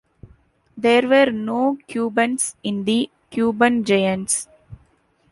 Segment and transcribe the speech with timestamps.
[0.75, 4.47] There were no Cubans in the "Cuban Giants".